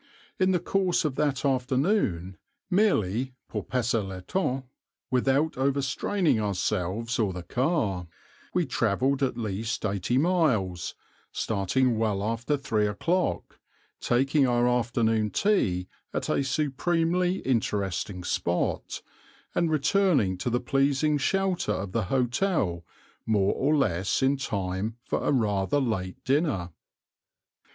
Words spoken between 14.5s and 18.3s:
afternoon tea at a supremely interesting